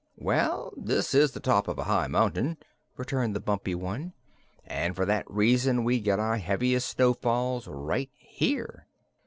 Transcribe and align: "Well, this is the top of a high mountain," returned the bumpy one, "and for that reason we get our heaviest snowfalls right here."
"Well, 0.17 0.73
this 0.75 1.13
is 1.13 1.29
the 1.33 1.39
top 1.39 1.67
of 1.67 1.77
a 1.77 1.83
high 1.83 2.07
mountain," 2.07 2.57
returned 2.97 3.35
the 3.35 3.39
bumpy 3.39 3.75
one, 3.75 4.13
"and 4.65 4.95
for 4.95 5.05
that 5.05 5.29
reason 5.29 5.83
we 5.83 5.99
get 5.99 6.19
our 6.19 6.37
heaviest 6.37 6.89
snowfalls 6.89 7.67
right 7.67 8.09
here." 8.17 8.87